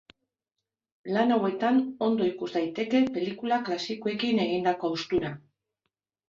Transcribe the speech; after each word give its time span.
Lan 1.17 1.33
hauetan 1.35 1.77
ondo 2.05 2.29
ikus 2.29 2.49
daiteke 2.55 3.03
pelikula 3.19 3.61
klasikoekin 3.69 4.43
egindako 4.47 4.91
haustura. 4.93 5.33